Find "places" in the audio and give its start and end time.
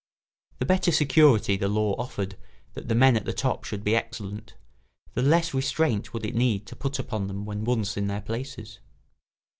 8.21-8.79